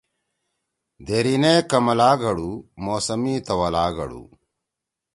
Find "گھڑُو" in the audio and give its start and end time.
2.21-2.51, 3.97-4.23